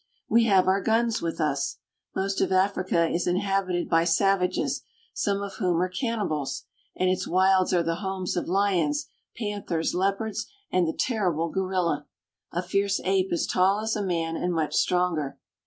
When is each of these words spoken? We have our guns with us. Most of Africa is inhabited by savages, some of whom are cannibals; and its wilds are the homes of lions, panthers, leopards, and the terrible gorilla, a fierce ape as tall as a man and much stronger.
We 0.27 0.45
have 0.45 0.65
our 0.67 0.81
guns 0.81 1.21
with 1.21 1.39
us. 1.39 1.77
Most 2.15 2.41
of 2.41 2.51
Africa 2.51 3.07
is 3.07 3.27
inhabited 3.27 3.87
by 3.87 4.03
savages, 4.05 4.81
some 5.13 5.43
of 5.43 5.57
whom 5.57 5.79
are 5.79 5.89
cannibals; 5.89 6.63
and 6.95 7.07
its 7.07 7.27
wilds 7.27 7.71
are 7.71 7.83
the 7.83 7.97
homes 7.97 8.35
of 8.35 8.47
lions, 8.47 9.05
panthers, 9.37 9.93
leopards, 9.93 10.47
and 10.71 10.87
the 10.87 10.97
terrible 10.97 11.49
gorilla, 11.49 12.07
a 12.51 12.63
fierce 12.63 12.99
ape 13.03 13.29
as 13.31 13.45
tall 13.45 13.79
as 13.81 13.95
a 13.95 14.01
man 14.03 14.35
and 14.35 14.53
much 14.53 14.73
stronger. 14.73 15.37